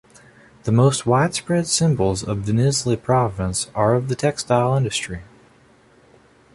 The 0.63 0.71
most 0.71 1.05
widespread 1.05 1.67
symbols 1.67 2.23
of 2.23 2.39
Denizli 2.39 2.99
province 2.99 3.69
are 3.75 3.93
of 3.93 4.07
textile 4.17 4.75
industry. 4.75 5.21